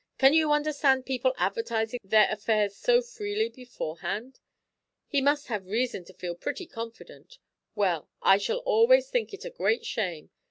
[0.17, 4.39] "Can you understand people advertising their affairs so freely beforehand?
[5.07, 7.37] He must have had reason to feel pretty confident.
[7.75, 10.31] Well, I shall always think it a great shame.